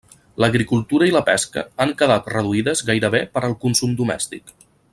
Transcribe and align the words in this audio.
L'agricultura 0.43 1.09
i 1.09 1.13
la 1.15 1.21
pesca 1.27 1.65
han 1.85 1.93
quedat 1.99 2.31
reduïdes 2.35 2.81
gairebé 2.89 3.21
per 3.37 3.45
al 3.51 3.55
consum 3.67 3.93
domèstic. 4.01 4.57